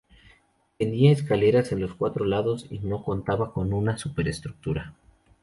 [0.79, 4.95] Tenía escaleras en los cuatro lados y no contaba con una superestructura.